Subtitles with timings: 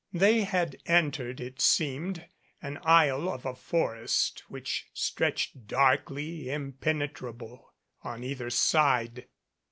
[0.13, 2.25] They had entered, it seemed,
[2.59, 9.27] an aisle of a forest which stretched, darkly impenetrable, on either side.